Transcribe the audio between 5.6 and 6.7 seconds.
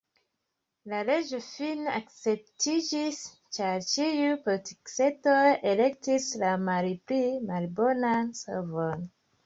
elektis la